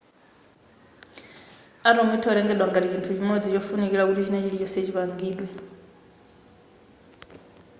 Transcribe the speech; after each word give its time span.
atom 1.89 2.07
itha 2.17 2.29
kutengedwa 2.33 2.65
ngati 2.69 2.87
chinthu 2.91 3.11
chimodzi 3.17 3.47
chofunikira 3.53 4.03
kuti 4.07 4.21
china 4.25 4.39
chilichonse 4.43 4.79
chipangidwe 4.85 5.47